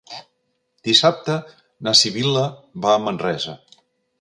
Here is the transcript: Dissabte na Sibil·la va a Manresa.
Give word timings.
Dissabte 0.87 1.35
na 1.89 1.95
Sibil·la 2.01 2.47
va 2.87 2.95
a 2.97 3.07
Manresa. 3.07 3.59